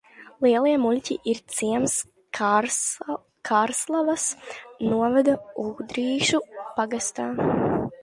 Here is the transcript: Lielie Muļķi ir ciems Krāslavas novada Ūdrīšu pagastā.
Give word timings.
Lielie 0.43 0.77
Muļķi 0.85 1.17
ir 1.33 1.41
ciems 1.55 1.97
Krāslavas 3.49 4.27
novada 4.95 5.39
Ūdrīšu 5.69 6.45
pagastā. 6.83 7.33